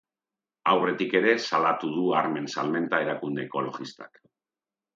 [0.71, 4.21] Aurretik ere salatu du armen salmenta erakunde ekologistak.